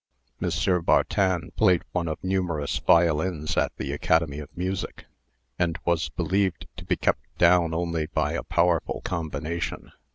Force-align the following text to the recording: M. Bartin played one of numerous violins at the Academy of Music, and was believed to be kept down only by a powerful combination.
M. 0.41 0.49
Bartin 0.81 1.51
played 1.55 1.83
one 1.91 2.07
of 2.07 2.17
numerous 2.23 2.79
violins 2.79 3.55
at 3.55 3.71
the 3.77 3.91
Academy 3.91 4.39
of 4.39 4.49
Music, 4.57 5.05
and 5.59 5.77
was 5.85 6.09
believed 6.09 6.65
to 6.77 6.85
be 6.85 6.95
kept 6.95 7.21
down 7.37 7.71
only 7.71 8.07
by 8.07 8.31
a 8.31 8.41
powerful 8.41 9.01
combination. 9.05 9.91